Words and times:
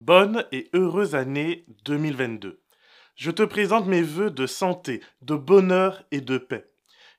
Bonne 0.00 0.46
et 0.50 0.70
heureuse 0.72 1.14
année 1.14 1.66
2022. 1.84 2.62
Je 3.16 3.30
te 3.30 3.42
présente 3.42 3.86
mes 3.86 4.00
vœux 4.00 4.30
de 4.30 4.46
santé, 4.46 5.02
de 5.20 5.34
bonheur 5.34 6.06
et 6.10 6.22
de 6.22 6.38
paix. 6.38 6.72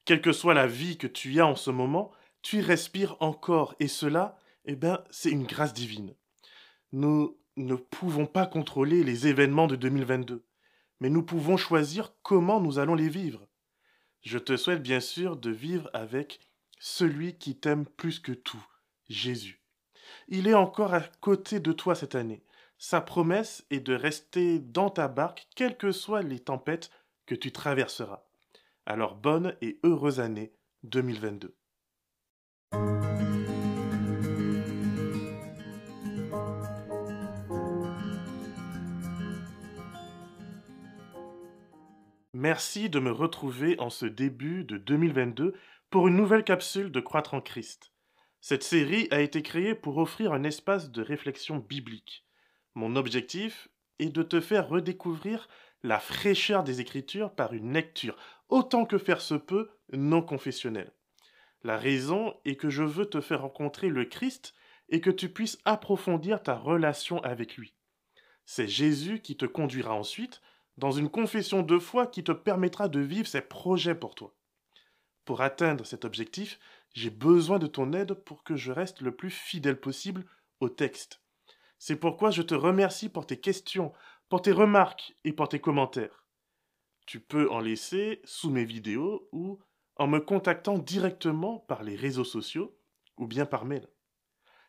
Quelle 0.04 0.20
que 0.20 0.32
soit 0.32 0.56
la 0.56 0.66
vie 0.66 0.98
que 0.98 1.06
tu 1.06 1.40
as 1.40 1.46
en 1.46 1.56
ce 1.56 1.70
moment, 1.70 2.12
tu 2.42 2.58
y 2.58 2.62
respires 2.62 3.18
encore 3.20 3.76
et 3.80 3.88
cela, 3.88 4.36
eh 4.66 4.76
bien, 4.76 5.04
c'est 5.12 5.30
une 5.30 5.46
grâce 5.46 5.76
divine. 5.76 6.16
Nous 6.92 7.38
ne 7.56 7.76
pouvons 7.76 8.26
pas 8.26 8.48
contrôler 8.48 9.04
les 9.04 9.28
événements 9.28 9.68
de 9.68 9.76
2022, 9.76 10.44
mais 11.02 11.12
nous 11.12 11.22
pouvons 11.22 11.58
choisir 11.58 12.16
comment 12.24 12.60
nous 12.60 12.80
allons 12.80 12.96
les 12.96 13.10
vivre. 13.10 13.48
Je 14.24 14.40
te 14.40 14.58
souhaite 14.58 14.82
bien 14.82 15.02
sûr 15.02 15.38
de 15.38 15.52
vivre 15.52 15.88
avec 15.94 16.40
celui 16.80 17.38
qui 17.38 17.60
t'aime 17.60 17.86
plus 17.86 18.20
que 18.20 18.32
tout, 18.32 18.66
Jésus. 19.08 19.62
Il 20.30 20.48
est 20.48 20.56
encore 20.56 20.96
à 20.96 21.02
côté 21.02 21.60
de 21.60 21.74
toi 21.74 21.94
cette 21.94 22.16
année. 22.16 22.44
Sa 22.84 23.00
promesse 23.00 23.64
est 23.70 23.80
de 23.80 23.94
rester 23.94 24.58
dans 24.58 24.90
ta 24.90 25.08
barque, 25.08 25.48
quelles 25.56 25.78
que 25.78 25.92
soient 25.92 26.24
les 26.24 26.40
tempêtes 26.40 26.90
que 27.28 27.36
tu 27.36 27.52
traverseras. 27.52 28.26
Alors 28.88 29.14
bonne 29.14 29.56
et 29.62 29.80
heureuse 29.84 30.20
année 30.20 30.52
2022. 30.82 31.56
Merci 42.34 42.90
de 42.90 43.00
me 43.00 43.12
retrouver 43.12 43.80
en 43.80 43.92
ce 43.92 44.08
début 44.08 44.64
de 44.64 44.80
2022 44.80 45.54
pour 45.92 46.08
une 46.08 46.16
nouvelle 46.16 46.44
capsule 46.44 46.92
de 46.92 47.00
Croître 47.00 47.36
en 47.36 47.42
Christ. 47.42 47.92
Cette 48.40 48.64
série 48.64 49.08
a 49.12 49.22
été 49.22 49.44
créée 49.44 49.76
pour 49.76 50.00
offrir 50.00 50.34
un 50.34 50.44
espace 50.44 50.90
de 50.90 51.04
réflexion 51.04 51.60
biblique. 51.60 52.26
Mon 52.76 52.96
objectif 52.96 53.70
est 54.00 54.10
de 54.10 54.24
te 54.24 54.40
faire 54.40 54.70
redécouvrir 54.70 55.48
la 55.84 56.00
fraîcheur 56.00 56.64
des 56.64 56.80
Écritures 56.80 57.34
par 57.34 57.54
une 57.54 57.74
lecture, 57.74 58.16
autant 58.50 58.86
que 58.86 58.98
faire 58.98 59.22
se 59.22 59.36
peut, 59.36 59.70
non 59.92 60.22
confessionnelle. 60.22 60.94
La 61.64 61.78
raison 61.78 62.36
est 62.46 62.56
que 62.56 62.70
je 62.70 62.84
veux 62.84 63.06
te 63.06 63.22
faire 63.22 63.42
rencontrer 63.42 63.90
le 63.90 64.06
Christ 64.06 64.54
et 64.90 65.02
que 65.02 65.10
tu 65.10 65.30
puisses 65.30 65.60
approfondir 65.66 66.42
ta 66.42 66.56
relation 66.56 67.22
avec 67.24 67.56
lui. 67.56 67.74
C'est 68.46 68.68
Jésus 68.68 69.22
qui 69.22 69.38
te 69.38 69.46
conduira 69.46 69.94
ensuite 69.94 70.42
dans 70.78 70.92
une 70.92 71.10
confession 71.10 71.62
de 71.62 71.78
foi 71.78 72.08
qui 72.08 72.24
te 72.24 72.32
permettra 72.32 72.88
de 72.88 73.00
vivre 73.00 73.28
ses 73.28 73.42
projets 73.42 73.96
pour 73.96 74.16
toi. 74.16 74.34
Pour 75.26 75.42
atteindre 75.42 75.86
cet 75.86 76.04
objectif, 76.04 76.60
j'ai 76.94 77.10
besoin 77.10 77.60
de 77.60 77.68
ton 77.68 77.94
aide 77.94 78.14
pour 78.14 78.44
que 78.44 78.56
je 78.56 78.72
reste 78.72 79.02
le 79.02 79.16
plus 79.16 79.30
fidèle 79.30 79.80
possible 79.80 80.26
au 80.60 80.70
texte. 80.70 81.21
C'est 81.84 81.96
pourquoi 81.96 82.30
je 82.30 82.44
te 82.44 82.54
remercie 82.54 83.10
pour 83.10 83.26
tes 83.26 83.40
questions, 83.40 83.92
pour 84.30 84.44
tes 84.44 84.52
remarques 84.52 85.16
et 85.24 85.34
pour 85.34 85.50
tes 85.50 85.60
commentaires. 85.60 86.28
Tu 87.08 87.20
peux 87.20 87.50
en 87.50 87.60
laisser 87.60 88.22
sous 88.24 88.52
mes 88.52 88.66
vidéos 88.66 89.28
ou 89.32 89.58
en 89.96 90.06
me 90.06 90.20
contactant 90.20 90.78
directement 90.78 91.58
par 91.58 91.82
les 91.82 91.96
réseaux 91.96 92.24
sociaux 92.24 92.78
ou 93.18 93.26
bien 93.26 93.48
par 93.48 93.66
mail. 93.66 93.90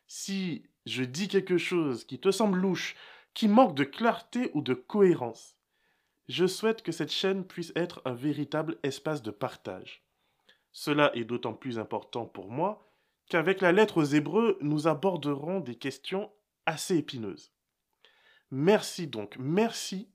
Si 0.07 0.63
je 0.87 1.03
dis 1.03 1.27
quelque 1.27 1.59
chose 1.59 2.03
qui 2.03 2.19
te 2.19 2.31
semble 2.31 2.57
louche, 2.57 2.95
qui 3.35 3.47
manque 3.47 3.75
de 3.75 3.83
clarté 3.83 4.49
ou 4.55 4.63
de 4.63 4.73
cohérence, 4.73 5.55
je 6.29 6.47
souhaite 6.47 6.81
que 6.81 6.91
cette 6.91 7.11
chaîne 7.11 7.45
puisse 7.45 7.73
être 7.75 8.01
un 8.05 8.15
véritable 8.15 8.79
espace 8.81 9.21
de 9.21 9.29
partage. 9.29 10.03
Cela 10.71 11.15
est 11.15 11.25
d'autant 11.25 11.53
plus 11.53 11.77
important 11.77 12.25
pour 12.25 12.49
moi 12.49 12.89
qu'avec 13.29 13.61
la 13.61 13.71
lettre 13.71 14.01
aux 14.01 14.15
Hébreux, 14.15 14.57
nous 14.61 14.87
aborderons 14.87 15.59
des 15.59 15.75
questions 15.75 16.31
assez 16.65 16.97
épineuse. 16.97 17.51
Merci 18.51 19.07
donc, 19.07 19.35
merci 19.39 20.09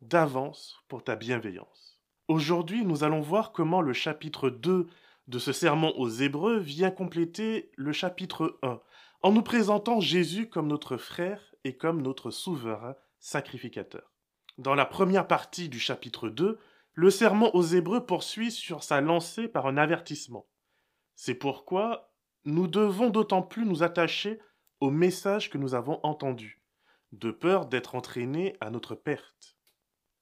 d'avance 0.00 0.82
pour 0.88 1.04
ta 1.04 1.16
bienveillance. 1.16 2.00
Aujourd'hui, 2.28 2.84
nous 2.84 3.04
allons 3.04 3.20
voir 3.20 3.52
comment 3.52 3.80
le 3.80 3.92
chapitre 3.92 4.48
2 4.50 4.86
de 5.28 5.38
ce 5.38 5.52
sermon 5.52 5.92
aux 5.96 6.08
Hébreux 6.08 6.58
vient 6.58 6.90
compléter 6.90 7.70
le 7.76 7.92
chapitre 7.92 8.58
1, 8.62 8.80
en 9.22 9.32
nous 9.32 9.42
présentant 9.42 10.00
Jésus 10.00 10.48
comme 10.48 10.68
notre 10.68 10.96
frère 10.96 11.54
et 11.64 11.76
comme 11.76 12.02
notre 12.02 12.30
souverain 12.30 12.96
sacrificateur. 13.20 14.12
Dans 14.58 14.74
la 14.74 14.86
première 14.86 15.26
partie 15.26 15.68
du 15.68 15.78
chapitre 15.78 16.28
2, 16.28 16.58
le 16.94 17.10
sermon 17.10 17.50
aux 17.54 17.62
Hébreux 17.62 18.04
poursuit 18.04 18.50
sur 18.50 18.82
sa 18.82 19.00
lancée 19.00 19.48
par 19.48 19.66
un 19.66 19.76
avertissement. 19.76 20.46
C'est 21.14 21.34
pourquoi 21.34 22.12
nous 22.44 22.66
devons 22.66 23.10
d'autant 23.10 23.42
plus 23.42 23.64
nous 23.64 23.82
attacher 23.82 24.40
au 24.82 24.90
message 24.90 25.48
que 25.48 25.58
nous 25.58 25.76
avons 25.76 26.00
entendu, 26.02 26.60
de 27.12 27.30
peur 27.30 27.66
d'être 27.66 27.94
entraînés 27.94 28.56
à 28.60 28.68
notre 28.68 28.96
perte. 28.96 29.56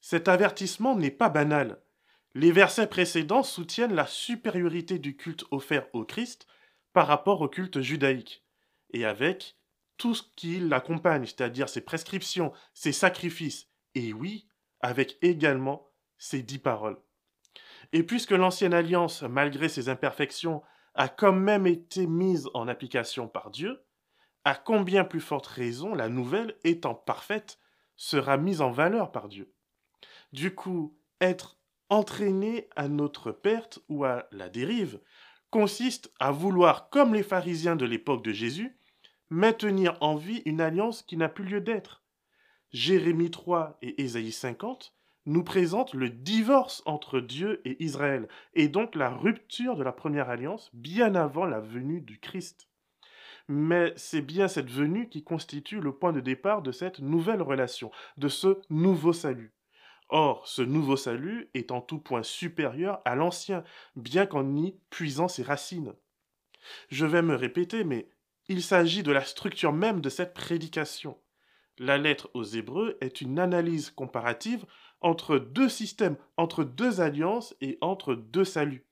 Cet 0.02 0.28
avertissement 0.28 0.94
n'est 0.94 1.10
pas 1.10 1.30
banal. 1.30 1.80
Les 2.34 2.52
versets 2.52 2.86
précédents 2.86 3.42
soutiennent 3.42 3.94
la 3.94 4.06
supériorité 4.06 4.98
du 4.98 5.16
culte 5.16 5.46
offert 5.50 5.86
au 5.94 6.04
Christ 6.04 6.46
par 6.92 7.06
rapport 7.06 7.40
au 7.40 7.48
culte 7.48 7.80
judaïque, 7.80 8.44
et 8.90 9.06
avec 9.06 9.56
tout 9.96 10.14
ce 10.14 10.24
qui 10.36 10.60
l'accompagne, 10.60 11.24
c'est-à-dire 11.24 11.70
ses 11.70 11.80
prescriptions, 11.80 12.52
ses 12.74 12.92
sacrifices, 12.92 13.70
et 13.94 14.12
oui, 14.12 14.46
avec 14.80 15.16
également 15.22 15.88
ses 16.18 16.42
dix 16.42 16.58
paroles. 16.58 17.00
Et 17.94 18.02
puisque 18.02 18.32
l'ancienne 18.32 18.74
alliance, 18.74 19.22
malgré 19.22 19.70
ses 19.70 19.88
imperfections, 19.88 20.60
a 20.92 21.08
quand 21.08 21.32
même 21.32 21.66
été 21.66 22.06
mise 22.06 22.46
en 22.52 22.68
application 22.68 23.26
par 23.26 23.50
Dieu, 23.50 23.82
à 24.44 24.54
combien 24.54 25.04
plus 25.04 25.20
forte 25.20 25.46
raison 25.46 25.94
la 25.94 26.08
nouvelle, 26.08 26.56
étant 26.64 26.94
parfaite, 26.94 27.58
sera 27.96 28.36
mise 28.36 28.60
en 28.60 28.70
valeur 28.70 29.12
par 29.12 29.28
Dieu. 29.28 29.52
Du 30.32 30.54
coup, 30.54 30.96
être 31.20 31.58
entraîné 31.90 32.68
à 32.76 32.88
notre 32.88 33.32
perte 33.32 33.80
ou 33.88 34.04
à 34.04 34.26
la 34.32 34.48
dérive 34.48 35.00
consiste 35.50 36.12
à 36.20 36.30
vouloir, 36.30 36.88
comme 36.90 37.14
les 37.14 37.24
pharisiens 37.24 37.76
de 37.76 37.84
l'époque 37.84 38.24
de 38.24 38.32
Jésus, 38.32 38.78
maintenir 39.28 39.96
en 40.00 40.14
vie 40.14 40.42
une 40.46 40.60
alliance 40.60 41.02
qui 41.02 41.16
n'a 41.16 41.28
plus 41.28 41.44
lieu 41.44 41.60
d'être. 41.60 42.02
Jérémie 42.72 43.30
3 43.30 43.78
et 43.82 44.02
Ésaïe 44.02 44.32
50 44.32 44.94
nous 45.26 45.44
présentent 45.44 45.92
le 45.92 46.08
divorce 46.08 46.82
entre 46.86 47.20
Dieu 47.20 47.60
et 47.64 47.82
Israël, 47.84 48.28
et 48.54 48.68
donc 48.68 48.94
la 48.94 49.10
rupture 49.10 49.76
de 49.76 49.82
la 49.82 49.92
première 49.92 50.30
alliance 50.30 50.70
bien 50.72 51.14
avant 51.14 51.44
la 51.44 51.60
venue 51.60 52.00
du 52.00 52.18
Christ 52.18 52.69
mais 53.50 53.92
c'est 53.96 54.22
bien 54.22 54.46
cette 54.46 54.70
venue 54.70 55.08
qui 55.08 55.24
constitue 55.24 55.80
le 55.80 55.92
point 55.92 56.12
de 56.12 56.20
départ 56.20 56.62
de 56.62 56.70
cette 56.70 57.00
nouvelle 57.00 57.42
relation, 57.42 57.90
de 58.16 58.28
ce 58.28 58.60
nouveau 58.70 59.12
salut. 59.12 59.52
Or, 60.08 60.46
ce 60.46 60.62
nouveau 60.62 60.96
salut 60.96 61.50
est 61.54 61.72
en 61.72 61.80
tout 61.80 61.98
point 61.98 62.22
supérieur 62.22 63.02
à 63.04 63.16
l'ancien, 63.16 63.64
bien 63.96 64.24
qu'en 64.24 64.56
y 64.56 64.78
puisant 64.88 65.26
ses 65.26 65.42
racines. 65.42 65.94
Je 66.90 67.06
vais 67.06 67.22
me 67.22 67.34
répéter, 67.34 67.82
mais 67.82 68.08
il 68.46 68.62
s'agit 68.62 69.02
de 69.02 69.10
la 69.10 69.24
structure 69.24 69.72
même 69.72 70.00
de 70.00 70.10
cette 70.10 70.34
prédication. 70.34 71.18
La 71.76 71.98
lettre 71.98 72.30
aux 72.34 72.44
Hébreux 72.44 72.98
est 73.00 73.20
une 73.20 73.40
analyse 73.40 73.90
comparative 73.90 74.64
entre 75.00 75.38
deux 75.38 75.68
systèmes, 75.68 76.16
entre 76.36 76.62
deux 76.62 77.00
alliances 77.00 77.56
et 77.60 77.78
entre 77.80 78.14
deux 78.14 78.44
saluts 78.44 78.86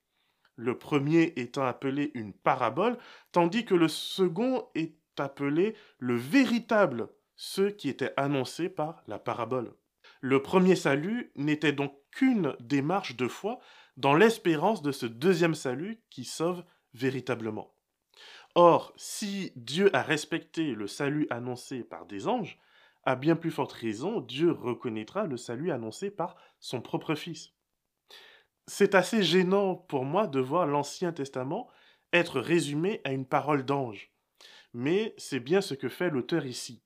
le 0.59 0.77
premier 0.77 1.31
étant 1.37 1.65
appelé 1.65 2.11
une 2.15 2.33
parabole, 2.33 2.97
tandis 3.31 3.63
que 3.63 3.75
le 3.75 3.87
second 3.87 4.67
est 4.75 4.93
appelé 5.17 5.73
le 5.99 6.17
véritable, 6.17 7.07
ce 7.37 7.61
qui 7.61 7.87
était 7.87 8.13
annoncé 8.17 8.67
par 8.67 9.01
la 9.07 9.19
parabole. 9.19 9.73
Le 10.19 10.41
premier 10.41 10.75
salut 10.75 11.31
n'était 11.35 11.71
donc 11.71 11.93
qu'une 12.11 12.57
démarche 12.59 13.15
de 13.15 13.29
foi 13.29 13.59
dans 13.95 14.13
l'espérance 14.13 14.81
de 14.81 14.91
ce 14.91 15.05
deuxième 15.05 15.55
salut 15.55 16.01
qui 16.09 16.25
sauve 16.25 16.65
véritablement. 16.93 17.73
Or, 18.55 18.91
si 18.97 19.53
Dieu 19.55 19.89
a 19.95 20.01
respecté 20.01 20.73
le 20.75 20.87
salut 20.87 21.25
annoncé 21.29 21.85
par 21.85 22.05
des 22.05 22.27
anges, 22.27 22.59
à 23.05 23.15
bien 23.15 23.37
plus 23.37 23.51
forte 23.51 23.71
raison, 23.71 24.19
Dieu 24.19 24.51
reconnaîtra 24.51 25.25
le 25.25 25.37
salut 25.37 25.71
annoncé 25.71 26.11
par 26.11 26.35
son 26.59 26.81
propre 26.81 27.15
Fils 27.15 27.53
c'est 28.69 28.93
assez 28.93 29.23
gênant 29.23 29.73
pour 29.75 30.05
moi 30.05 30.27
de 30.27 30.39
voir 30.39 30.67
l'Ancien 30.67 31.11
Testament 31.11 31.67
être 32.13 32.39
résumé 32.39 33.01
à 33.03 33.11
une 33.11 33.25
parole 33.25 33.65
d'ange. 33.65 34.11
Mais 34.73 35.15
c'est 35.17 35.39
bien 35.39 35.59
ce 35.61 35.73
que 35.73 35.89
fait 35.89 36.11
l'auteur 36.11 36.45
ici. 36.45 36.83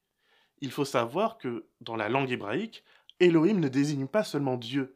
Il 0.62 0.72
faut 0.72 0.86
savoir 0.86 1.38
que, 1.38 1.68
dans 1.82 1.98
la 1.98 2.08
langue 2.08 2.32
hébraïque, 2.32 2.86
Elohim 3.20 3.60
ne 3.60 3.68
désigne 3.68 4.08
pas 4.08 4.24
seulement 4.24 4.56
Dieu. 4.56 4.96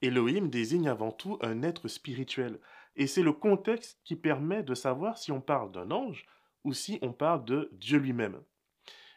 Elohim 0.00 0.48
désigne 0.48 0.88
avant 0.88 1.10
tout 1.10 1.38
un 1.42 1.64
être 1.64 1.88
spirituel. 1.88 2.60
Et 2.94 3.08
c'est 3.08 3.22
le 3.22 3.32
contexte 3.32 4.00
qui 4.04 4.14
permet 4.14 4.62
de 4.62 4.76
savoir 4.76 5.18
si 5.18 5.32
on 5.32 5.40
parle 5.40 5.72
d'un 5.72 5.90
ange 5.90 6.24
ou 6.62 6.72
si 6.72 7.00
on 7.02 7.12
parle 7.12 7.44
de 7.44 7.68
Dieu 7.72 7.98
lui-même. 7.98 8.40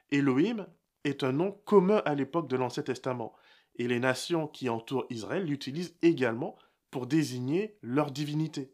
Elohim 0.09 0.65
est 1.03 1.23
un 1.23 1.33
nom 1.33 1.51
commun 1.65 2.01
à 2.03 2.15
l'époque 2.15 2.50
de 2.50 2.57
l'Ancien 2.57 2.83
Testament, 2.83 3.35
et 3.75 3.88
les 3.88 4.00
nations 4.00 4.47
qui 4.47 4.69
entourent 4.69 5.06
Israël 5.12 5.45
l'utilisent 5.45 5.95
également 6.01 6.57
pour 6.92 7.08
désigner 7.08 7.78
leur 7.82 8.12
divinité. 8.12 8.74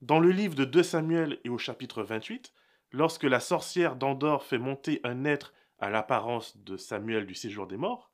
Dans 0.00 0.18
le 0.18 0.30
livre 0.30 0.54
de 0.54 0.64
2 0.64 0.82
Samuel 0.82 1.38
et 1.44 1.48
au 1.48 1.58
chapitre 1.58 2.02
28, 2.02 2.52
lorsque 2.90 3.24
la 3.24 3.40
sorcière 3.40 3.96
d'Andorre 3.96 4.44
fait 4.44 4.58
monter 4.58 5.00
un 5.04 5.24
être 5.24 5.52
à 5.78 5.90
l'apparence 5.90 6.56
de 6.56 6.76
Samuel 6.76 7.26
du 7.26 7.34
séjour 7.34 7.66
des 7.66 7.76
morts, 7.76 8.10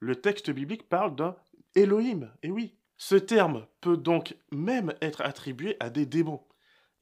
le 0.00 0.16
texte 0.16 0.50
biblique 0.50 0.88
parle 0.88 1.14
d'un 1.16 1.36
Elohim. 1.74 2.32
Et 2.42 2.50
oui, 2.50 2.76
ce 2.96 3.16
terme 3.16 3.66
peut 3.80 3.96
donc 3.96 4.36
même 4.50 4.94
être 5.00 5.20
attribué 5.22 5.76
à 5.80 5.90
des 5.90 6.06
démons. 6.06 6.44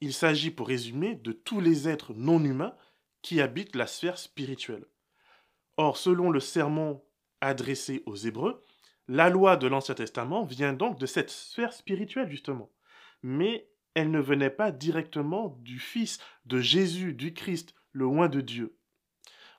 Il 0.00 0.12
s'agit, 0.12 0.50
pour 0.50 0.68
résumer, 0.68 1.14
de 1.14 1.32
tous 1.32 1.60
les 1.60 1.88
êtres 1.88 2.12
non 2.14 2.42
humains 2.42 2.74
qui 3.22 3.40
habitent 3.40 3.76
la 3.76 3.86
sphère 3.86 4.18
spirituelle. 4.18 4.84
Or, 5.76 5.96
selon 5.96 6.30
le 6.30 6.40
sermon 6.40 7.02
adressé 7.40 8.02
aux 8.06 8.16
Hébreux, 8.16 8.64
la 9.08 9.30
loi 9.30 9.56
de 9.56 9.66
l'Ancien 9.66 9.94
Testament 9.94 10.44
vient 10.44 10.72
donc 10.72 10.98
de 10.98 11.06
cette 11.06 11.30
sphère 11.30 11.72
spirituelle, 11.72 12.30
justement. 12.30 12.70
Mais 13.22 13.68
elle 13.94 14.10
ne 14.10 14.20
venait 14.20 14.50
pas 14.50 14.72
directement 14.72 15.56
du 15.60 15.78
Fils, 15.78 16.18
de 16.44 16.60
Jésus, 16.60 17.14
du 17.14 17.32
Christ, 17.32 17.74
le 17.92 18.04
loin 18.04 18.28
de 18.28 18.40
Dieu. 18.40 18.76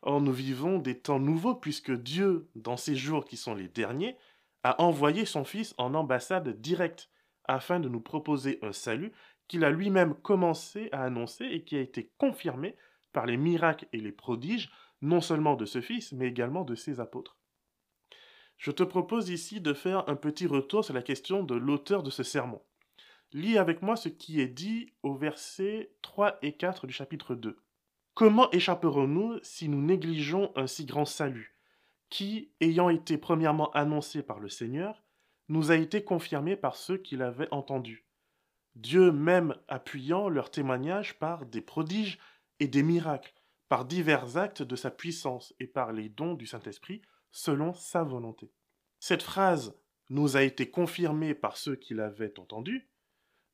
Or, 0.03 0.21
nous 0.21 0.33
vivons 0.33 0.79
des 0.79 0.99
temps 0.99 1.19
nouveaux 1.19 1.55
puisque 1.55 1.91
Dieu, 1.91 2.49
dans 2.55 2.77
ces 2.77 2.95
jours 2.95 3.25
qui 3.25 3.38
sont 3.38 3.55
les 3.55 3.67
derniers, 3.67 4.17
a 4.63 4.81
envoyé 4.81 5.25
son 5.25 5.44
Fils 5.44 5.73
en 5.77 5.94
ambassade 5.94 6.61
directe 6.61 7.09
afin 7.45 7.79
de 7.79 7.89
nous 7.89 8.01
proposer 8.01 8.59
un 8.61 8.73
salut 8.73 9.11
qu'il 9.47 9.63
a 9.63 9.69
lui-même 9.69 10.13
commencé 10.13 10.89
à 10.91 11.03
annoncer 11.03 11.45
et 11.45 11.63
qui 11.63 11.77
a 11.77 11.81
été 11.81 12.11
confirmé 12.17 12.75
par 13.13 13.25
les 13.25 13.38
miracles 13.38 13.88
et 13.94 13.99
les 13.99 14.11
prodiges, 14.11 14.69
non 15.01 15.21
seulement 15.21 15.55
de 15.55 15.65
ce 15.65 15.81
Fils, 15.81 16.11
mais 16.11 16.27
également 16.27 16.65
de 16.65 16.75
ses 16.75 16.99
apôtres. 16.99 17.37
Je 18.57 18.71
te 18.71 18.83
propose 18.83 19.30
ici 19.30 19.62
de 19.62 19.74
faire 19.74 20.07
un 20.09 20.15
petit 20.15 20.48
retour 20.48 20.83
sur 20.83 20.94
la 20.94 21.04
question 21.04 21.44
de 21.44 21.56
l'auteur 21.56 22.01
de 22.01 22.09
ce 22.09 22.24
sermon. 22.24 22.62
Lis 23.33 23.57
avec 23.57 23.81
moi 23.81 23.95
ce 23.95 24.09
qui 24.09 24.42
est 24.42 24.48
dit 24.48 24.94
au 25.04 25.13
versets 25.13 25.92
3 26.01 26.38
et 26.42 26.54
4 26.54 26.88
du 26.88 26.94
chapitre 26.94 27.36
2. 27.36 27.57
Comment 28.13 28.50
échapperons-nous 28.51 29.39
si 29.44 29.69
nous 29.69 29.81
négligeons 29.81 30.51
un 30.56 30.65
si 30.65 30.86
grand 30.86 31.06
salut, 31.06 31.56
qui, 32.09 32.51
ayant 32.62 32.89
été 32.89 33.18
premièrement 33.18 33.69
annoncé 33.74 34.24
par 34.24 34.39
le 34.39 34.50
Seigneur, 34.50 35.04
nous 35.50 35.69
a 35.69 35.75
été 35.75 36.04
confirmé 36.04 36.56
par 36.56 36.75
ceux 36.75 36.98
qui 36.98 37.15
l'avaient 37.15 37.50
entendu? 37.51 38.07
Dieu 38.75 39.12
même 39.12 39.56
appuyant 39.68 40.30
leur 40.30 40.50
témoignage 40.50 41.19
par 41.19 41.45
des 41.45 41.62
prodiges 41.62 42.18
et 42.59 42.68
des 42.68 42.83
miracles, 42.83 43.33
par 43.69 43.86
divers 43.86 44.38
actes 44.38 44.63
de 44.63 44.75
sa 44.75 44.89
puissance 44.89 45.54
et 45.59 45.68
par 45.68 45.94
les 45.94 46.09
dons 46.09 46.33
du 46.33 46.48
Saint-Esprit, 46.48 47.01
selon 47.31 47.74
sa 47.74 48.03
volonté. 48.03 48.51
Cette 49.00 49.24
phrase 49.24 49.77
nous 50.09 50.38
a 50.38 50.44
été 50.44 50.69
confirmée 50.69 51.33
par 51.33 51.57
ceux 51.57 51.75
qui 51.75 51.94
l'avaient 51.94 52.39
entendue 52.39 52.89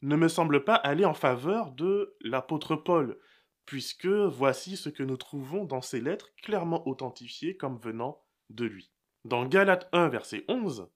ne 0.03 0.17
me 0.17 0.27
semble 0.27 0.65
pas 0.65 0.75
aller 0.75 1.05
en 1.05 1.13
faveur 1.13 1.71
de 1.71 2.15
l'apôtre 2.19 2.75
Paul, 2.75 3.17
puisque 3.65 4.05
voici 4.05 4.75
ce 4.75 4.89
que 4.89 5.01
nous 5.01 5.15
trouvons 5.15 5.63
dans 5.63 5.81
ses 5.81 6.01
lettres 6.01 6.33
clairement 6.41 6.85
authentifiées 6.87 7.55
comme 7.55 7.77
venant 7.77 8.21
de 8.49 8.65
lui. 8.65 8.91
Dans 9.23 9.45
Galates 9.45 9.87
1, 9.93 10.09
verset 10.09 10.43
11, 10.49 10.89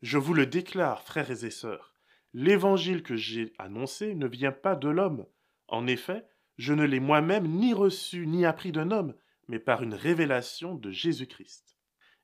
Je 0.00 0.16
vous 0.16 0.32
le 0.32 0.46
déclare, 0.46 1.02
frères 1.02 1.44
et 1.44 1.50
sœurs, 1.50 1.94
l'évangile 2.32 3.02
que 3.02 3.14
j'ai 3.14 3.52
annoncé 3.58 4.14
ne 4.14 4.26
vient 4.26 4.52
pas 4.52 4.74
de 4.74 4.88
l'homme. 4.88 5.26
En 5.68 5.86
effet, 5.86 6.26
je 6.56 6.72
ne 6.72 6.84
l'ai 6.84 7.00
moi-même 7.00 7.46
ni 7.46 7.74
reçu 7.74 8.26
ni 8.26 8.46
appris 8.46 8.72
d'un 8.72 8.90
homme, 8.90 9.14
mais 9.48 9.58
par 9.58 9.82
une 9.82 9.94
révélation 9.94 10.74
de 10.74 10.90
Jésus-Christ. 10.90 11.73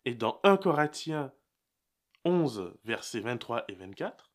Et 0.05 0.14
dans 0.14 0.41
1 0.44 0.56
Corinthiens 0.56 1.32
11, 2.25 2.75
versets 2.85 3.20
23 3.20 3.64
et 3.69 3.75
24, 3.75 4.32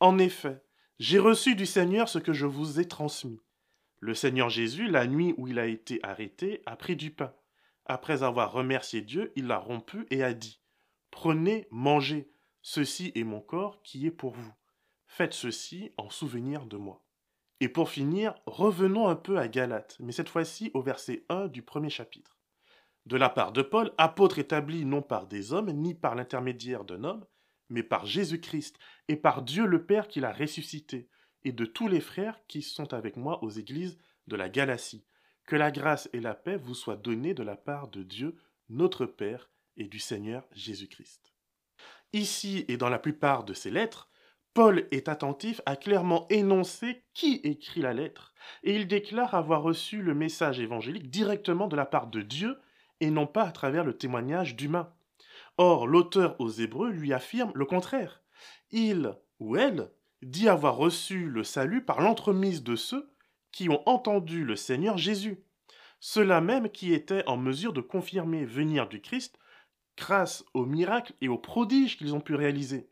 En 0.00 0.18
effet, 0.18 0.62
j'ai 0.98 1.18
reçu 1.18 1.54
du 1.54 1.66
Seigneur 1.66 2.08
ce 2.08 2.18
que 2.18 2.32
je 2.32 2.46
vous 2.46 2.80
ai 2.80 2.86
transmis. 2.86 3.40
Le 4.00 4.14
Seigneur 4.14 4.50
Jésus, 4.50 4.88
la 4.88 5.06
nuit 5.06 5.34
où 5.36 5.48
il 5.48 5.58
a 5.58 5.66
été 5.66 6.00
arrêté, 6.02 6.62
a 6.66 6.76
pris 6.76 6.96
du 6.96 7.10
pain. 7.10 7.32
Après 7.86 8.22
avoir 8.22 8.52
remercié 8.52 9.00
Dieu, 9.00 9.32
il 9.36 9.46
l'a 9.46 9.58
rompu 9.58 10.06
et 10.10 10.22
a 10.22 10.34
dit 10.34 10.60
Prenez, 11.10 11.68
mangez, 11.70 12.30
ceci 12.60 13.12
est 13.14 13.24
mon 13.24 13.40
corps 13.40 13.82
qui 13.82 14.06
est 14.06 14.10
pour 14.10 14.34
vous. 14.34 14.54
Faites 15.06 15.34
ceci 15.34 15.92
en 15.96 16.10
souvenir 16.10 16.66
de 16.66 16.76
moi. 16.76 17.04
Et 17.60 17.68
pour 17.68 17.88
finir, 17.90 18.34
revenons 18.46 19.06
un 19.08 19.16
peu 19.16 19.38
à 19.38 19.48
Galate, 19.48 19.96
mais 20.00 20.12
cette 20.12 20.28
fois-ci 20.28 20.70
au 20.74 20.82
verset 20.82 21.24
1 21.28 21.46
du 21.48 21.62
premier 21.62 21.90
chapitre. 21.90 22.33
De 23.06 23.16
la 23.16 23.28
part 23.28 23.52
de 23.52 23.62
Paul, 23.62 23.92
apôtre 23.98 24.38
établi 24.38 24.84
non 24.84 25.02
par 25.02 25.26
des 25.26 25.52
hommes, 25.52 25.70
ni 25.70 25.94
par 25.94 26.14
l'intermédiaire 26.14 26.84
d'un 26.84 27.04
homme, 27.04 27.24
mais 27.68 27.82
par 27.82 28.06
Jésus-Christ 28.06 28.78
et 29.08 29.16
par 29.16 29.42
Dieu 29.42 29.66
le 29.66 29.84
Père 29.84 30.08
qui 30.08 30.20
l'a 30.20 30.32
ressuscité, 30.32 31.08
et 31.44 31.52
de 31.52 31.66
tous 31.66 31.88
les 31.88 32.00
frères 32.00 32.40
qui 32.48 32.62
sont 32.62 32.94
avec 32.94 33.16
moi 33.16 33.42
aux 33.44 33.50
églises 33.50 33.98
de 34.26 34.36
la 34.36 34.48
Galatie. 34.48 35.04
Que 35.46 35.56
la 35.56 35.70
grâce 35.70 36.08
et 36.14 36.20
la 36.20 36.34
paix 36.34 36.56
vous 36.56 36.74
soient 36.74 36.96
données 36.96 37.34
de 37.34 37.42
la 37.42 37.56
part 37.56 37.88
de 37.88 38.02
Dieu, 38.02 38.36
notre 38.70 39.04
Père, 39.04 39.50
et 39.76 39.88
du 39.88 39.98
Seigneur 39.98 40.46
Jésus-Christ. 40.52 41.34
Ici 42.12 42.64
et 42.68 42.76
dans 42.76 42.88
la 42.88 42.98
plupart 42.98 43.44
de 43.44 43.52
ses 43.52 43.70
lettres, 43.70 44.08
Paul 44.54 44.86
est 44.92 45.08
attentif 45.08 45.60
à 45.66 45.74
clairement 45.74 46.26
énoncer 46.30 47.02
qui 47.12 47.40
écrit 47.42 47.82
la 47.82 47.92
lettre, 47.92 48.32
et 48.62 48.76
il 48.76 48.86
déclare 48.86 49.34
avoir 49.34 49.62
reçu 49.62 50.00
le 50.00 50.14
message 50.14 50.60
évangélique 50.60 51.10
directement 51.10 51.66
de 51.66 51.76
la 51.76 51.86
part 51.86 52.06
de 52.06 52.22
Dieu 52.22 52.56
et 53.00 53.10
non 53.10 53.26
pas 53.26 53.44
à 53.44 53.52
travers 53.52 53.84
le 53.84 53.96
témoignage 53.96 54.56
d'humains. 54.56 54.92
Or, 55.56 55.86
l'auteur 55.86 56.36
aux 56.40 56.50
Hébreux 56.50 56.90
lui 56.90 57.12
affirme 57.12 57.52
le 57.54 57.64
contraire. 57.64 58.22
Il 58.70 59.14
ou 59.38 59.56
elle 59.56 59.90
dit 60.22 60.48
avoir 60.48 60.76
reçu 60.76 61.28
le 61.28 61.44
salut 61.44 61.84
par 61.84 62.00
l'entremise 62.00 62.62
de 62.62 62.76
ceux 62.76 63.10
qui 63.52 63.68
ont 63.68 63.86
entendu 63.88 64.44
le 64.44 64.56
Seigneur 64.56 64.98
Jésus, 64.98 65.38
ceux-là 66.00 66.40
même 66.40 66.68
qui 66.68 66.92
étaient 66.92 67.26
en 67.26 67.36
mesure 67.36 67.72
de 67.72 67.80
confirmer 67.80 68.44
venir 68.44 68.88
du 68.88 69.00
Christ 69.00 69.38
grâce 69.96 70.44
aux 70.54 70.66
miracles 70.66 71.12
et 71.20 71.28
aux 71.28 71.38
prodiges 71.38 71.96
qu'ils 71.96 72.14
ont 72.14 72.20
pu 72.20 72.34
réaliser. 72.34 72.88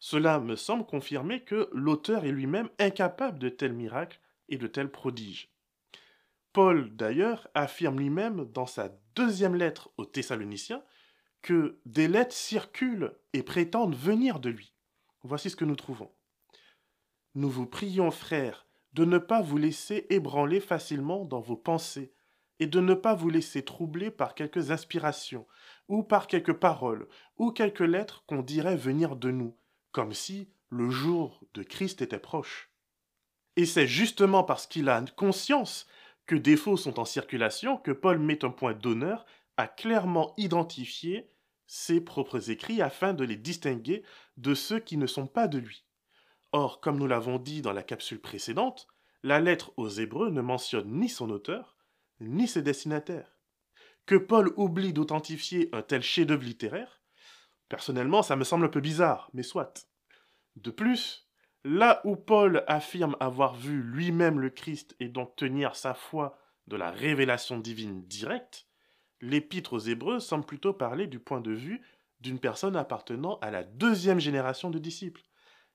Cela 0.00 0.40
me 0.40 0.56
semble 0.56 0.86
confirmer 0.86 1.44
que 1.44 1.68
l'auteur 1.72 2.24
est 2.24 2.32
lui-même 2.32 2.70
incapable 2.78 3.38
de 3.38 3.50
tels 3.50 3.74
miracles 3.74 4.20
et 4.48 4.56
de 4.56 4.66
tels 4.66 4.90
prodiges. 4.90 5.52
Paul, 6.52 6.96
d'ailleurs, 6.96 7.48
affirme 7.54 7.98
lui-même 7.98 8.46
dans 8.46 8.66
sa 8.66 8.90
deuxième 9.14 9.54
lettre 9.54 9.90
aux 9.96 10.04
Thessaloniciens 10.04 10.82
que 11.42 11.80
des 11.86 12.08
lettres 12.08 12.34
circulent 12.34 13.16
et 13.32 13.42
prétendent 13.42 13.94
venir 13.94 14.40
de 14.40 14.50
lui. 14.50 14.74
Voici 15.22 15.50
ce 15.50 15.56
que 15.56 15.64
nous 15.64 15.76
trouvons. 15.76 16.10
Nous 17.34 17.50
vous 17.50 17.66
prions, 17.66 18.10
frères, 18.10 18.66
de 18.92 19.04
ne 19.04 19.18
pas 19.18 19.40
vous 19.40 19.56
laisser 19.56 20.06
ébranler 20.10 20.60
facilement 20.60 21.24
dans 21.24 21.40
vos 21.40 21.56
pensées, 21.56 22.12
et 22.58 22.66
de 22.66 22.80
ne 22.80 22.92
pas 22.92 23.14
vous 23.14 23.30
laisser 23.30 23.64
troubler 23.64 24.10
par 24.10 24.34
quelques 24.34 24.70
inspirations, 24.70 25.46
ou 25.88 26.02
par 26.02 26.26
quelques 26.26 26.52
paroles, 26.52 27.08
ou 27.38 27.52
quelques 27.52 27.80
lettres 27.80 28.22
qu'on 28.26 28.42
dirait 28.42 28.76
venir 28.76 29.16
de 29.16 29.30
nous, 29.30 29.56
comme 29.92 30.12
si 30.12 30.50
le 30.68 30.90
jour 30.90 31.42
de 31.54 31.62
Christ 31.62 32.02
était 32.02 32.18
proche. 32.18 32.70
Et 33.56 33.64
c'est 33.64 33.86
justement 33.86 34.44
parce 34.44 34.66
qu'il 34.66 34.88
a 34.88 35.02
conscience 35.16 35.86
que 36.30 36.36
des 36.36 36.56
faux 36.56 36.76
sont 36.76 37.00
en 37.00 37.04
circulation 37.04 37.76
que 37.76 37.90
Paul 37.90 38.20
met 38.20 38.44
un 38.44 38.50
point 38.50 38.72
d'honneur 38.72 39.26
a 39.56 39.66
clairement 39.66 40.32
identifié 40.36 41.28
ses 41.66 42.00
propres 42.00 42.50
écrits 42.50 42.82
afin 42.82 43.14
de 43.14 43.24
les 43.24 43.34
distinguer 43.34 44.04
de 44.36 44.54
ceux 44.54 44.78
qui 44.78 44.96
ne 44.96 45.08
sont 45.08 45.26
pas 45.26 45.48
de 45.48 45.58
lui. 45.58 45.84
Or, 46.52 46.80
comme 46.80 46.98
nous 46.98 47.08
l'avons 47.08 47.40
dit 47.40 47.62
dans 47.62 47.72
la 47.72 47.82
capsule 47.82 48.20
précédente, 48.20 48.86
la 49.24 49.40
lettre 49.40 49.72
aux 49.76 49.88
Hébreux 49.88 50.30
ne 50.30 50.40
mentionne 50.40 51.00
ni 51.00 51.08
son 51.08 51.30
auteur, 51.30 51.76
ni 52.20 52.46
ses 52.46 52.62
destinataires. 52.62 53.36
Que 54.06 54.14
Paul 54.14 54.54
oublie 54.56 54.92
d'authentifier 54.92 55.68
un 55.72 55.82
tel 55.82 56.00
chef-d'œuvre 56.00 56.44
littéraire, 56.44 57.02
personnellement, 57.68 58.22
ça 58.22 58.36
me 58.36 58.44
semble 58.44 58.66
un 58.66 58.68
peu 58.68 58.80
bizarre, 58.80 59.30
mais 59.34 59.42
soit. 59.42 59.88
De 60.54 60.70
plus, 60.70 61.28
là 61.64 62.00
où 62.04 62.16
Paul 62.16 62.64
affirme 62.66 63.16
avoir 63.20 63.54
vu 63.54 63.82
lui-même 63.82 64.40
le 64.40 64.50
Christ 64.50 64.94
et 65.00 65.08
donc 65.08 65.36
tenir 65.36 65.76
sa 65.76 65.94
foi 65.94 66.38
de 66.66 66.76
la 66.76 66.90
révélation 66.90 67.58
divine 67.58 68.02
directe, 68.06 68.66
l'épître 69.20 69.74
aux 69.74 69.78
Hébreux 69.78 70.20
semble 70.20 70.46
plutôt 70.46 70.72
parler 70.72 71.06
du 71.06 71.18
point 71.18 71.40
de 71.40 71.52
vue 71.52 71.82
d'une 72.20 72.38
personne 72.38 72.76
appartenant 72.76 73.38
à 73.40 73.50
la 73.50 73.64
deuxième 73.64 74.20
génération 74.20 74.70
de 74.70 74.78
disciples. 74.78 75.22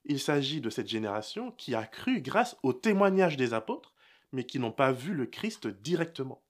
Il 0.05 0.19
s'agit 0.19 0.61
de 0.61 0.69
cette 0.69 0.87
génération 0.87 1.51
qui 1.51 1.73
a 1.75 1.85
cru 1.85 2.21
grâce 2.21 2.57
au 2.63 2.73
témoignage 2.73 3.37
des 3.37 3.53
apôtres, 3.53 3.93
mais 4.31 4.45
qui 4.45 4.59
n'ont 4.59 4.71
pas 4.71 4.91
vu 4.91 5.13
le 5.13 5.25
Christ 5.25 5.67
directement. 5.67 6.43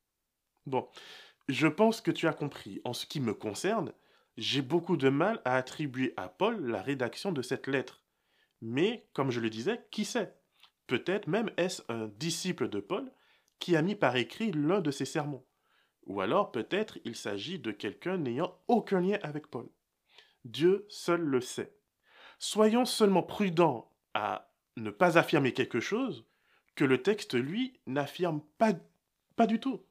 Bon, 0.65 0.87
je 1.47 1.67
pense 1.67 2.01
que 2.01 2.11
tu 2.11 2.27
as 2.27 2.33
compris. 2.33 2.81
En 2.83 2.93
ce 2.93 3.05
qui 3.05 3.21
me 3.21 3.33
concerne, 3.33 3.93
j'ai 4.37 4.61
beaucoup 4.61 4.97
de 4.97 5.09
mal 5.09 5.41
à 5.45 5.55
attribuer 5.55 6.13
à 6.17 6.27
Paul 6.27 6.65
la 6.65 6.81
rédaction 6.81 7.31
de 7.31 7.41
cette 7.41 7.67
lettre. 7.67 8.04
Mais, 8.61 9.07
comme 9.13 9.31
je 9.31 9.39
le 9.39 9.49
disais, 9.49 9.85
qui 9.91 10.05
sait? 10.05 10.35
Peut-être 10.87 11.27
même 11.27 11.51
est-ce 11.57 11.81
un 11.89 12.07
disciple 12.07 12.69
de 12.69 12.79
Paul 12.79 13.11
qui 13.59 13.75
a 13.75 13.81
mis 13.81 13.95
par 13.95 14.15
écrit 14.15 14.51
l'un 14.51 14.81
de 14.81 14.91
ses 14.91 15.05
sermons. 15.05 15.43
Ou 16.05 16.21
alors 16.21 16.51
peut-être 16.51 16.99
il 17.03 17.15
s'agit 17.15 17.59
de 17.59 17.71
quelqu'un 17.71 18.17
n'ayant 18.17 18.55
aucun 18.67 19.01
lien 19.01 19.17
avec 19.23 19.47
Paul. 19.47 19.67
Dieu 20.43 20.85
seul 20.89 21.21
le 21.21 21.41
sait. 21.41 21.75
Soyons 22.37 22.85
seulement 22.85 23.23
prudents 23.23 23.91
à 24.13 24.51
ne 24.77 24.91
pas 24.91 25.17
affirmer 25.17 25.53
quelque 25.53 25.79
chose 25.79 26.25
que 26.75 26.85
le 26.85 27.01
texte, 27.01 27.33
lui, 27.33 27.79
n'affirme 27.87 28.41
pas, 28.57 28.73
pas 29.35 29.47
du 29.47 29.59
tout. 29.59 29.81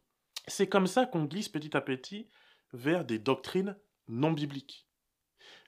C'est 0.46 0.68
comme 0.68 0.86
ça 0.86 1.06
qu'on 1.06 1.24
glisse 1.24 1.48
petit 1.48 1.76
à 1.76 1.80
petit 1.80 2.28
vers 2.72 3.04
des 3.04 3.18
doctrines 3.18 3.76
non 4.08 4.32
bibliques, 4.32 4.83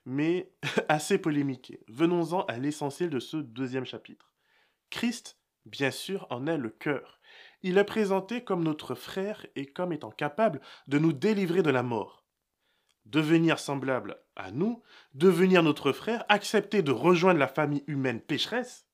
mais 0.07 0.49
assez 0.87 1.17
polémiquées. 1.17 1.83
Venons-en 1.89 2.45
à 2.45 2.57
l'essentiel 2.57 3.09
de 3.09 3.19
ce 3.19 3.35
deuxième 3.35 3.85
chapitre. 3.85 4.31
Christ, 4.89 5.37
bien 5.65 5.91
sûr, 5.91 6.25
en 6.29 6.47
est 6.47 6.57
le 6.57 6.69
cœur. 6.69 7.19
Il 7.61 7.77
est 7.77 7.83
présenté 7.83 8.41
comme 8.41 8.63
notre 8.63 8.95
frère 8.95 9.45
et 9.57 9.65
comme 9.65 9.91
étant 9.91 10.11
capable 10.11 10.61
de 10.87 10.97
nous 10.97 11.11
délivrer 11.11 11.61
de 11.61 11.69
la 11.69 11.83
mort. 11.83 12.25
Devenir 13.05 13.59
semblable 13.59 14.17
à 14.37 14.51
nous, 14.51 14.81
devenir 15.13 15.61
notre 15.61 15.91
frère, 15.91 16.23
accepter 16.29 16.81
de 16.81 16.91
rejoindre 16.91 17.39
la 17.39 17.49
famille 17.49 17.83
humaine 17.87 18.21
pécheresse, 18.21 18.87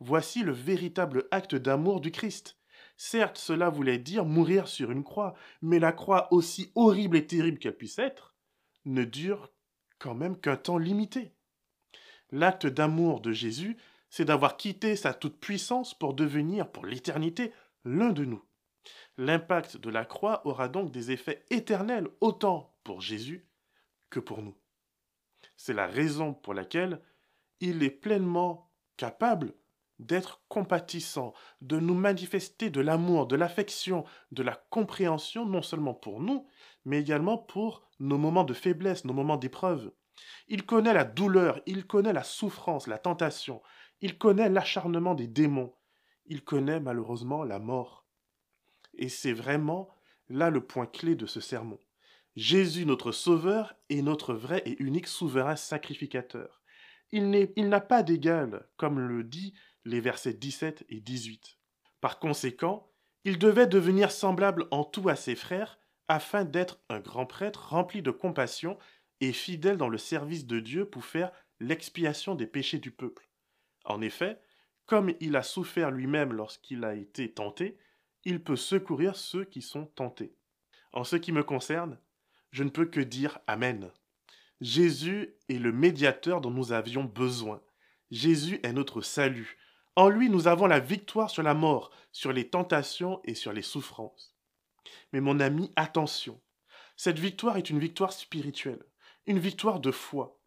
voici 0.00 0.42
le 0.42 0.52
véritable 0.52 1.28
acte 1.30 1.54
d'amour 1.54 2.02
du 2.02 2.10
Christ. 2.10 2.58
Certes, 2.98 3.38
cela 3.38 3.70
voulait 3.70 3.98
dire 3.98 4.26
mourir 4.26 4.68
sur 4.68 4.90
une 4.90 5.02
croix, 5.02 5.34
mais 5.62 5.78
la 5.78 5.92
croix, 5.92 6.30
aussi 6.30 6.72
horrible 6.74 7.16
et 7.16 7.26
terrible 7.26 7.58
qu'elle 7.58 7.76
puisse 7.76 7.98
être, 7.98 8.34
ne 8.84 9.04
dure 9.04 9.50
quand 10.02 10.14
même 10.14 10.36
qu'un 10.36 10.56
temps 10.56 10.78
limité. 10.78 11.32
L'acte 12.32 12.66
d'amour 12.66 13.20
de 13.20 13.30
Jésus, 13.30 13.76
c'est 14.10 14.24
d'avoir 14.24 14.56
quitté 14.56 14.96
sa 14.96 15.14
toute-puissance 15.14 15.94
pour 15.94 16.12
devenir, 16.12 16.70
pour 16.70 16.84
l'éternité, 16.84 17.52
l'un 17.84 18.10
de 18.10 18.24
nous. 18.24 18.42
L'impact 19.16 19.76
de 19.76 19.90
la 19.90 20.04
croix 20.04 20.44
aura 20.44 20.68
donc 20.68 20.90
des 20.90 21.12
effets 21.12 21.44
éternels 21.50 22.08
autant 22.20 22.76
pour 22.82 23.00
Jésus 23.00 23.48
que 24.10 24.18
pour 24.18 24.42
nous. 24.42 24.56
C'est 25.56 25.72
la 25.72 25.86
raison 25.86 26.34
pour 26.34 26.52
laquelle 26.52 27.00
il 27.60 27.84
est 27.84 27.90
pleinement 27.90 28.72
capable 28.96 29.54
d'être 30.06 30.42
compatissant, 30.48 31.34
de 31.60 31.78
nous 31.78 31.94
manifester 31.94 32.70
de 32.70 32.80
l'amour, 32.80 33.26
de 33.26 33.36
l'affection, 33.36 34.04
de 34.30 34.42
la 34.42 34.54
compréhension, 34.70 35.46
non 35.46 35.62
seulement 35.62 35.94
pour 35.94 36.20
nous, 36.20 36.46
mais 36.84 37.00
également 37.00 37.38
pour 37.38 37.88
nos 38.00 38.18
moments 38.18 38.44
de 38.44 38.54
faiblesse, 38.54 39.04
nos 39.04 39.12
moments 39.12 39.36
d'épreuve. 39.36 39.92
Il 40.48 40.66
connaît 40.66 40.92
la 40.92 41.04
douleur, 41.04 41.60
il 41.66 41.86
connaît 41.86 42.12
la 42.12 42.22
souffrance, 42.22 42.86
la 42.86 42.98
tentation, 42.98 43.62
il 44.00 44.18
connaît 44.18 44.48
l'acharnement 44.48 45.14
des 45.14 45.28
démons, 45.28 45.74
il 46.26 46.42
connaît 46.42 46.80
malheureusement 46.80 47.44
la 47.44 47.58
mort. 47.58 48.06
Et 48.94 49.08
c'est 49.08 49.32
vraiment 49.32 49.88
là 50.28 50.50
le 50.50 50.60
point 50.60 50.86
clé 50.86 51.14
de 51.14 51.26
ce 51.26 51.40
sermon. 51.40 51.78
Jésus, 52.36 52.86
notre 52.86 53.12
Sauveur, 53.12 53.74
est 53.90 54.02
notre 54.02 54.34
vrai 54.34 54.62
et 54.64 54.82
unique 54.82 55.06
souverain 55.06 55.56
sacrificateur. 55.56 56.62
Il 57.12 57.30
n'a 57.68 57.80
pas 57.80 58.02
d'égal, 58.02 58.66
comme 58.78 58.98
le 58.98 59.22
dit 59.22 59.52
les 59.84 60.00
versets 60.00 60.34
17 60.34 60.84
et 60.88 61.00
18. 61.00 61.58
Par 62.00 62.18
conséquent, 62.18 62.90
il 63.24 63.38
devait 63.38 63.66
devenir 63.66 64.10
semblable 64.10 64.66
en 64.70 64.84
tout 64.84 65.08
à 65.08 65.16
ses 65.16 65.36
frères, 65.36 65.78
afin 66.08 66.44
d'être 66.44 66.80
un 66.88 67.00
grand 67.00 67.26
prêtre 67.26 67.68
rempli 67.68 68.02
de 68.02 68.10
compassion 68.10 68.78
et 69.20 69.32
fidèle 69.32 69.76
dans 69.76 69.88
le 69.88 69.98
service 69.98 70.46
de 70.46 70.60
Dieu 70.60 70.84
pour 70.84 71.04
faire 71.04 71.30
l'expiation 71.60 72.34
des 72.34 72.46
péchés 72.46 72.78
du 72.78 72.90
peuple. 72.90 73.28
En 73.84 74.00
effet, 74.00 74.40
comme 74.86 75.14
il 75.20 75.36
a 75.36 75.42
souffert 75.42 75.90
lui-même 75.90 76.32
lorsqu'il 76.32 76.84
a 76.84 76.94
été 76.94 77.32
tenté, 77.32 77.78
il 78.24 78.42
peut 78.42 78.56
secourir 78.56 79.16
ceux 79.16 79.44
qui 79.44 79.62
sont 79.62 79.86
tentés. 79.86 80.34
En 80.92 81.04
ce 81.04 81.16
qui 81.16 81.32
me 81.32 81.42
concerne, 81.42 81.98
je 82.50 82.64
ne 82.64 82.70
peux 82.70 82.86
que 82.86 83.00
dire 83.00 83.38
Amen. 83.46 83.90
Jésus 84.60 85.34
est 85.48 85.58
le 85.58 85.72
médiateur 85.72 86.40
dont 86.40 86.50
nous 86.50 86.72
avions 86.72 87.04
besoin. 87.04 87.62
Jésus 88.10 88.60
est 88.62 88.72
notre 88.72 89.00
salut. 89.00 89.56
En 89.96 90.08
lui, 90.08 90.30
nous 90.30 90.48
avons 90.48 90.66
la 90.66 90.80
victoire 90.80 91.30
sur 91.30 91.42
la 91.42 91.54
mort, 91.54 91.90
sur 92.12 92.32
les 92.32 92.48
tentations 92.48 93.20
et 93.24 93.34
sur 93.34 93.52
les 93.52 93.62
souffrances. 93.62 94.34
Mais 95.12 95.20
mon 95.20 95.40
ami, 95.40 95.70
attention. 95.76 96.40
Cette 96.96 97.18
victoire 97.18 97.56
est 97.56 97.70
une 97.70 97.78
victoire 97.78 98.12
spirituelle, 98.12 98.82
une 99.26 99.38
victoire 99.38 99.80
de 99.80 99.90
foi. 99.90 100.38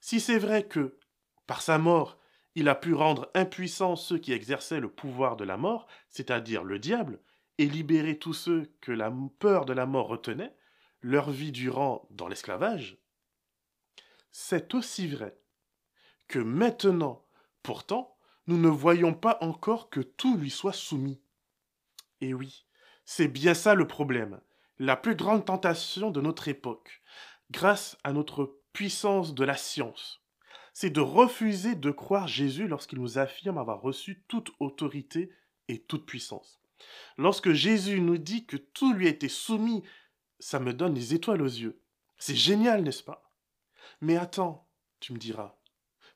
Si 0.00 0.20
c'est 0.20 0.38
vrai 0.38 0.64
que, 0.64 0.98
par 1.46 1.62
sa 1.62 1.78
mort, 1.78 2.18
il 2.54 2.68
a 2.68 2.74
pu 2.74 2.94
rendre 2.94 3.30
impuissants 3.34 3.96
ceux 3.96 4.18
qui 4.18 4.32
exerçaient 4.32 4.80
le 4.80 4.90
pouvoir 4.90 5.36
de 5.36 5.44
la 5.44 5.56
mort, 5.56 5.86
c'est-à-dire 6.08 6.64
le 6.64 6.78
diable, 6.78 7.20
et 7.58 7.66
libérer 7.66 8.18
tous 8.18 8.32
ceux 8.32 8.72
que 8.80 8.92
la 8.92 9.12
peur 9.38 9.64
de 9.66 9.72
la 9.72 9.86
mort 9.86 10.08
retenait, 10.08 10.54
leur 11.02 11.30
vie 11.30 11.52
durant 11.52 12.06
dans 12.10 12.28
l'esclavage, 12.28 12.98
c'est 14.32 14.74
aussi 14.74 15.08
vrai 15.08 15.36
que 16.28 16.38
maintenant, 16.38 17.24
pourtant, 17.62 18.16
nous 18.50 18.58
ne 18.58 18.68
voyons 18.68 19.14
pas 19.14 19.38
encore 19.40 19.88
que 19.88 20.00
tout 20.00 20.36
lui 20.36 20.50
soit 20.50 20.72
soumis. 20.72 21.22
Et 22.20 22.34
oui, 22.34 22.66
c'est 23.04 23.28
bien 23.28 23.54
ça 23.54 23.74
le 23.74 23.86
problème, 23.86 24.40
la 24.78 24.96
plus 24.96 25.14
grande 25.14 25.44
tentation 25.44 26.10
de 26.10 26.20
notre 26.20 26.48
époque, 26.48 27.02
grâce 27.50 27.96
à 28.04 28.12
notre 28.12 28.60
puissance 28.72 29.34
de 29.34 29.44
la 29.44 29.56
science, 29.56 30.22
c'est 30.74 30.90
de 30.90 31.00
refuser 31.00 31.74
de 31.74 31.90
croire 31.90 32.28
Jésus 32.28 32.68
lorsqu'il 32.68 32.98
nous 32.98 33.18
affirme 33.18 33.58
avoir 33.58 33.80
reçu 33.80 34.24
toute 34.28 34.50
autorité 34.60 35.32
et 35.68 35.82
toute 35.82 36.06
puissance. 36.06 36.60
Lorsque 37.16 37.52
Jésus 37.52 38.00
nous 38.00 38.18
dit 38.18 38.46
que 38.46 38.56
tout 38.56 38.92
lui 38.92 39.06
a 39.06 39.10
été 39.10 39.28
soumis 39.28 39.82
ça 40.40 40.58
me 40.58 40.72
donne 40.72 40.94
les 40.94 41.14
étoiles 41.14 41.42
aux 41.42 41.46
yeux. 41.46 41.80
C'est 42.18 42.34
génial, 42.34 42.82
n'est-ce 42.82 43.04
pas? 43.04 43.30
Mais 44.00 44.16
attends, 44.16 44.68
tu 44.98 45.12
me 45.12 45.18
diras, 45.18 45.56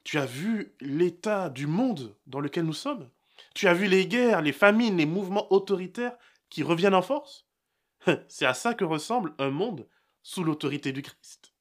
tu 0.04 0.18
as 0.18 0.26
vu 0.26 0.74
l'état 0.80 1.50
du 1.50 1.66
monde 1.66 2.14
dans 2.26 2.40
lequel 2.40 2.64
nous 2.64 2.74
sommes? 2.74 3.10
Tu 3.54 3.66
as 3.68 3.74
vu 3.74 3.86
les 3.86 4.06
guerres, 4.06 4.42
les 4.42 4.52
famines, 4.52 4.98
les 4.98 5.06
mouvements 5.06 5.50
autoritaires 5.52 6.16
qui 6.50 6.62
reviennent 6.62 6.94
en 6.94 7.02
force? 7.02 7.46
C'est 8.28 8.46
à 8.46 8.54
ça 8.54 8.74
que 8.74 8.84
ressemble 8.84 9.34
un 9.38 9.50
monde 9.50 9.88
sous 10.22 10.44
l'autorité 10.44 10.92
du 10.92 11.02
Christ. 11.02 11.54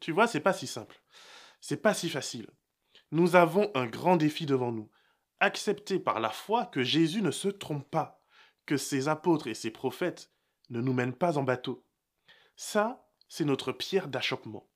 Tu 0.00 0.12
vois, 0.12 0.26
c'est 0.26 0.40
pas 0.40 0.52
si 0.52 0.66
simple. 0.66 1.02
C'est 1.60 1.82
pas 1.82 1.94
si 1.94 2.08
facile. 2.08 2.48
Nous 3.10 3.34
avons 3.36 3.70
un 3.74 3.86
grand 3.86 4.16
défi 4.16 4.46
devant 4.46 4.70
nous. 4.70 4.88
Accepter 5.40 5.98
par 5.98 6.20
la 6.20 6.30
foi 6.30 6.66
que 6.66 6.82
Jésus 6.82 7.22
ne 7.22 7.30
se 7.30 7.48
trompe 7.48 7.88
pas, 7.90 8.22
que 8.66 8.76
ses 8.76 9.08
apôtres 9.08 9.48
et 9.48 9.54
ses 9.54 9.70
prophètes 9.70 10.30
ne 10.70 10.80
nous 10.80 10.92
mène 10.92 11.14
pas 11.14 11.38
en 11.38 11.42
bateau. 11.42 11.84
Ça, 12.56 13.08
c'est 13.28 13.44
notre 13.44 13.72
pierre 13.72 14.08
d'achoppement. 14.08 14.68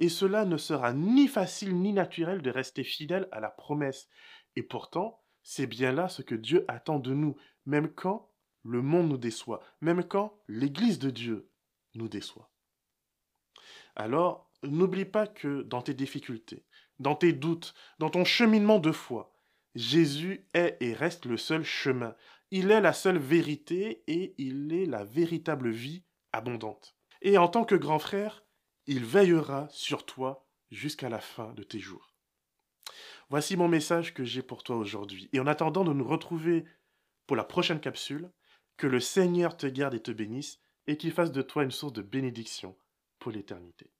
Et 0.00 0.08
cela 0.08 0.44
ne 0.44 0.56
sera 0.56 0.92
ni 0.92 1.28
facile 1.28 1.76
ni 1.76 1.92
naturel 1.92 2.42
de 2.42 2.50
rester 2.50 2.84
fidèle 2.84 3.28
à 3.32 3.40
la 3.40 3.50
promesse. 3.50 4.08
Et 4.56 4.62
pourtant, 4.62 5.22
c'est 5.42 5.66
bien 5.66 5.92
là 5.92 6.08
ce 6.08 6.22
que 6.22 6.34
Dieu 6.34 6.64
attend 6.68 6.98
de 6.98 7.14
nous, 7.14 7.36
même 7.66 7.92
quand 7.92 8.30
le 8.62 8.82
monde 8.82 9.08
nous 9.08 9.18
déçoit, 9.18 9.60
même 9.80 10.02
quand 10.04 10.38
l'Église 10.48 10.98
de 10.98 11.10
Dieu 11.10 11.50
nous 11.94 12.08
déçoit. 12.08 12.50
Alors, 13.94 14.50
n'oublie 14.62 15.04
pas 15.04 15.26
que 15.26 15.62
dans 15.62 15.82
tes 15.82 15.94
difficultés, 15.94 16.64
dans 16.98 17.14
tes 17.14 17.32
doutes, 17.32 17.74
dans 17.98 18.10
ton 18.10 18.24
cheminement 18.24 18.78
de 18.78 18.92
foi, 18.92 19.32
Jésus 19.74 20.46
est 20.54 20.76
et 20.80 20.94
reste 20.94 21.26
le 21.26 21.36
seul 21.36 21.62
chemin. 21.62 22.14
Il 22.50 22.70
est 22.70 22.80
la 22.80 22.92
seule 22.92 23.18
vérité 23.18 24.02
et 24.06 24.34
il 24.38 24.72
est 24.72 24.86
la 24.86 25.04
véritable 25.04 25.70
vie 25.70 26.04
abondante. 26.32 26.96
Et 27.22 27.38
en 27.38 27.48
tant 27.48 27.64
que 27.64 27.74
grand 27.74 27.98
frère, 27.98 28.44
il 28.90 29.04
veillera 29.04 29.68
sur 29.70 30.04
toi 30.04 30.44
jusqu'à 30.72 31.08
la 31.08 31.20
fin 31.20 31.52
de 31.52 31.62
tes 31.62 31.78
jours. 31.78 32.12
Voici 33.28 33.56
mon 33.56 33.68
message 33.68 34.12
que 34.12 34.24
j'ai 34.24 34.42
pour 34.42 34.64
toi 34.64 34.74
aujourd'hui. 34.74 35.30
Et 35.32 35.38
en 35.38 35.46
attendant 35.46 35.84
de 35.84 35.92
nous 35.92 36.06
retrouver 36.06 36.64
pour 37.28 37.36
la 37.36 37.44
prochaine 37.44 37.78
capsule, 37.78 38.32
que 38.76 38.88
le 38.88 38.98
Seigneur 38.98 39.56
te 39.56 39.68
garde 39.68 39.94
et 39.94 40.02
te 40.02 40.10
bénisse 40.10 40.58
et 40.88 40.96
qu'il 40.96 41.12
fasse 41.12 41.30
de 41.30 41.40
toi 41.40 41.62
une 41.62 41.70
source 41.70 41.92
de 41.92 42.02
bénédiction 42.02 42.76
pour 43.20 43.30
l'éternité. 43.30 43.92